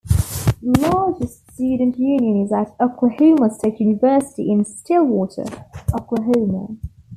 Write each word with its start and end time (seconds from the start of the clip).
The 0.63 0.79
largest 0.81 1.51
student 1.51 1.99
union 1.99 2.43
is 2.43 2.51
at 2.51 2.75
Oklahoma 2.81 3.51
State 3.53 3.79
University 3.79 4.51
in 4.51 4.65
Stillwater, 4.65 5.45
Oklahoma. 5.93 6.75